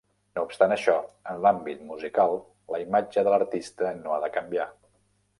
[0.37, 0.93] No obstant això,
[1.33, 2.33] en l'àmbit musical
[2.75, 4.67] la imatge de l'artista no ha de canviar.